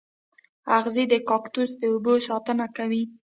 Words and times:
اغزي 0.77 1.03
د 1.09 1.13
کاکتوس 1.29 1.71
د 1.77 1.81
اوبو 1.93 2.13
ساتنه 2.27 2.65
کوي 2.77 3.03